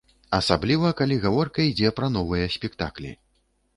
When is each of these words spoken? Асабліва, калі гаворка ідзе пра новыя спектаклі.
Асабліва, 0.37 0.93
калі 1.01 1.17
гаворка 1.27 1.67
ідзе 1.73 1.93
пра 1.99 2.07
новыя 2.17 2.45
спектаклі. 2.59 3.11